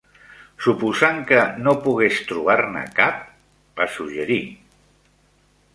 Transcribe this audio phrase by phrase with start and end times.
[0.67, 3.21] "Suposant que no pogués trobar-ne cap?"
[3.83, 4.45] va suggerir.